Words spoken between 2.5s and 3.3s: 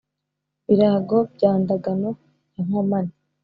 ya nkomane,